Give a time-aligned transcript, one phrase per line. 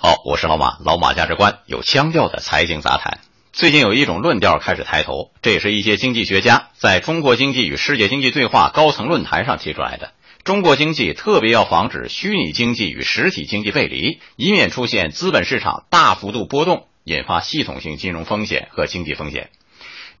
[0.00, 3.18] 好，我是老马，老马价值观有腔调的财经杂谈。
[3.52, 10.12] 最近有一种论调开始抬头，这也是一些经济学家在中国经济与世界经济对话高层论坛上提出来的。
[10.44, 19.50] 中国经济特别要防止虚拟经济与实体经济背离，以免出现资本市场大幅度波动，引发系统性金融风险和经济风险。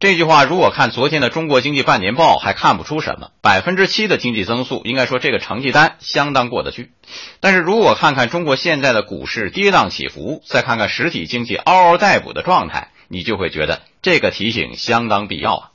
[0.00, 6.92] 这句话如果看昨天的中国经济半年报，还看不出什么，百分之七的经济增速，应该说这个成绩单相当过得去。
[7.40, 15.70] 但是如果看看中国现在的股市跌宕起伏，再看看实体经济嗷嗷待哺的状态，你就会觉得这个提醒相当必要啊。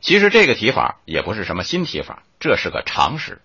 [0.00, 3.40] 其实这个提法也不是什么新提法，这是个常识。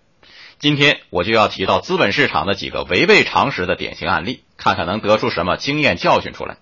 [0.60, 6.58] 今天我就要提到资本市场的几个违背常识的典型案例，看看能得出什么经验教训出来。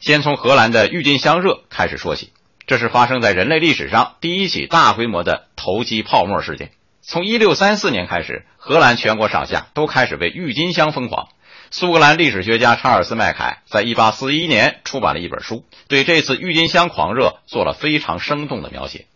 [0.00, 2.32] 先从荷兰的郁金香热开始说起，
[2.66, 6.72] 这是发生在人类历史上第一起大规模的投机泡沫事件。
[7.00, 11.28] 从1634年开始，荷兰全国上下都开始为郁金香疯狂。
[11.70, 19.06] 苏格兰历史学家查尔斯·麦凯在1841年出版了一本书，对这次郁金香狂热做了非常生动的描写。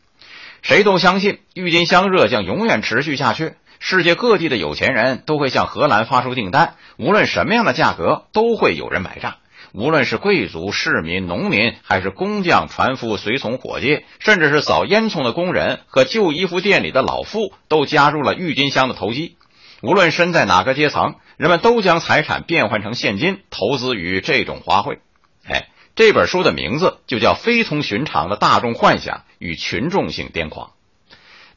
[0.63, 3.55] 谁都相信郁金香热将永远持续下去。
[3.81, 9.37] 世界各地的有钱人都会向荷兰发出订单，无论什么样的价格，都会有人买账。
[9.73, 19.37] 无论是贵族、市民、农民，还是工匠、船夫、随从、伙计，甚至是扫烟囱的工人和旧衣服店里的老妇，都加入了郁金香的投机。
[19.83, 24.99] 无论身在哪个阶层，人们都将财产变换成现金，投资于这种花卉。
[25.47, 30.69] 哎，这本书的名字就叫《非同寻常的大众幻想与群众性癫狂》。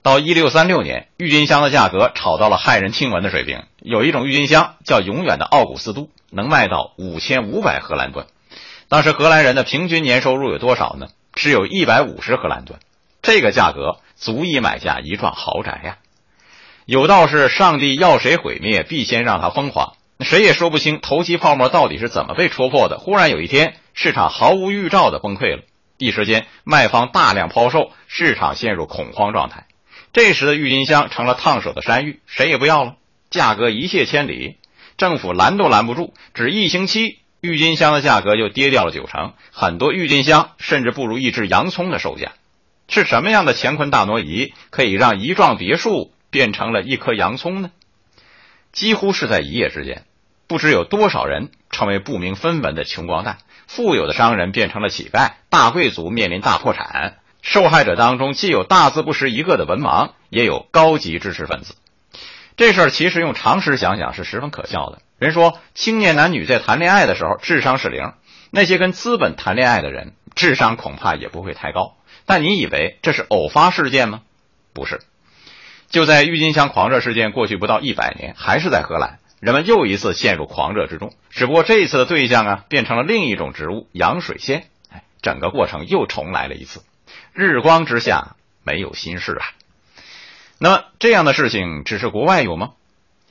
[0.04, 3.64] 到一六三六年，郁金香的价格炒到了骇人听闻的水平。
[3.80, 8.28] 有一种郁金香叫“永远的奥古斯都”，能卖到五千五百荷兰盾。
[8.90, 11.08] 当时荷兰人的平均年收入有多少呢？
[11.32, 12.82] 只有一百五十荷兰盾。
[13.22, 15.98] 这个价格足以买下一幢豪宅呀！
[16.86, 19.94] 有道是：上帝要谁毁灭，必先让他疯狂。
[20.20, 23.00] 谁也说不清投机泡沫到底是怎么被戳破的。
[23.00, 25.64] 忽然有一天，市场毫无预兆的崩溃了，
[25.98, 29.66] 一时间卖方大量抛售，市场陷入恐慌状态。
[30.14, 32.98] 这时的郁金香成了烫手的山芋，谁也不要了，
[33.32, 34.58] 价格一泻千里，
[34.96, 36.14] 政府拦都拦不住。
[36.36, 42.34] 只一星期，郁金香的价格就跌掉了九成，很多郁金香甚至不如一只洋葱的售价。
[42.88, 47.72] 是什么样的乾坤大挪移，可以让一幢别墅变成了一颗洋葱呢？
[48.72, 50.04] 几乎是在一夜之间，
[50.46, 57.18] 不知有多少人成为不明分文的穷光蛋，富有的商人变成了乞丐，大贵族面临大破产。
[57.44, 61.76] 受害者当中既有大字不识一个的文盲，也有高级知识分子。
[62.56, 65.02] 这事儿其实用常识想想是十分可笑的。
[65.20, 68.14] 人说青年男女在谈恋爱的时候智商是零，
[68.50, 71.98] 那些跟资本谈恋爱的人智商恐怕也不会太高。
[72.26, 74.22] 但你以为这是偶发事件吗？
[74.74, 75.02] 不是。
[75.90, 81.14] 就在郁金香狂热事件过去不到一百年，还是在荷兰，人们又一次陷入狂热之中。
[81.30, 84.64] 只不过这一次的对象啊，变成了另一种植物——洋水仙。
[84.90, 86.82] 哎，整个过程又重来了一次。
[87.34, 89.46] 日光之下没有心事啊。
[90.60, 92.74] 那么这样的事情只是国外有吗？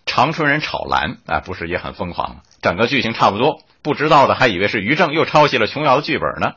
[0.05, 2.43] 长春人炒蓝啊，不是也很疯狂吗？
[2.61, 6.55] 整个剧情差不多，不知道的还以为是于正又抄袭了琼瑶的剧本呢。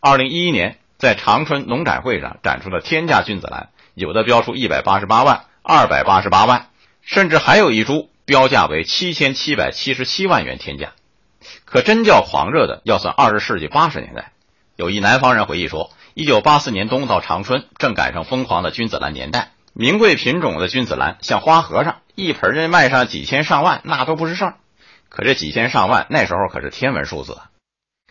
[0.00, 6.66] 二零一一年在长春农展会上展出了天价君子兰，有的标出一百八十八万、二百八十八万，
[7.02, 10.92] 甚至还有一株标价为七千七百七十七万元天价。
[11.64, 14.32] 可真叫狂热的，要算二十世纪八十年代。
[14.74, 15.92] 有一南方人回忆说。
[16.18, 19.50] 一九八四年冬到长春，正赶上疯狂的君子兰年代。
[19.74, 24.54] 名贵品种的君子兰像花和尚，一盆人卖上几千上万，那都不是事儿。
[25.10, 27.36] 可这几千上万那时候可是天文数字。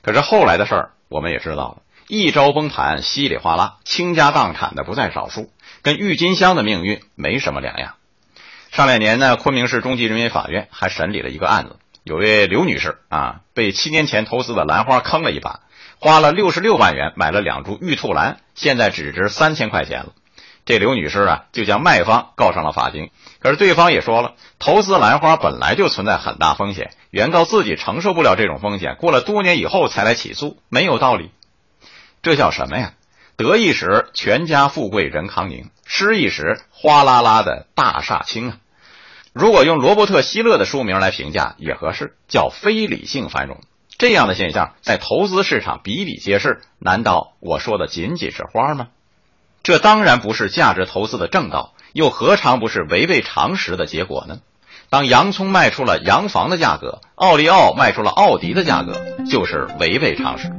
[0.04, 1.78] 可是后来的事儿我们也知道了，
[2.08, 5.50] 一朝崩盘，稀里哗啦，倾家荡产的不在少数，
[5.82, 7.96] 跟郁金香的命运没什么两样。
[8.72, 15.62] 上两年呢，昆明市中级人民法院还审理了一个案子，有位刘女士啊，被七年前投资的兰花坑了一把。
[15.98, 20.14] 花了六十六万元买了两株玉兔兰，现在只值三千块钱了。
[20.66, 23.10] 这刘女士啊，就将卖方告上了法庭。
[23.40, 31.32] 可是对方也说了，投资兰花本来就存在很大风险，原告自己承受不了这种风险，过了多年以后才来起诉，没有道理。
[32.22, 32.94] 这叫什么呀？
[33.36, 38.58] 得意时全家富贵人康宁，失意时哗啦啦的大厦倾啊！
[39.36, 43.60] 如果用罗伯特·希勒的书名来评价也合适，叫非理性繁荣。
[43.98, 46.62] 这样的现象在投资市场比比皆是。
[46.80, 48.88] 难道我说的仅仅是花吗？
[49.62, 54.40] 这当然不是价值投资的正道，又何尝不是违背常识的结果呢？
[54.90, 60.50] 当洋葱卖出了洋房的价格，奥利奥卖出了奥迪的价格，就是违背常识。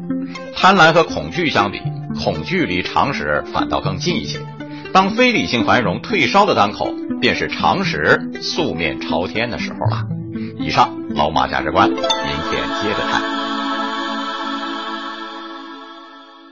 [0.55, 1.81] 贪婪和恐惧相比，
[2.23, 4.41] 恐惧离常识反倒更近一些。
[4.97, 6.91] 当非理性繁荣退烧的当口，
[7.21, 10.07] 便是常识素面朝天的时候了。
[10.59, 13.46] 以上老马价值观，明天接着看。